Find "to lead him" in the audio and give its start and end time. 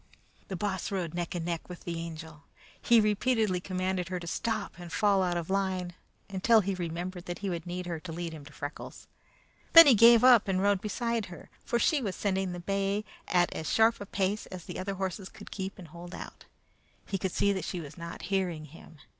7.99-8.43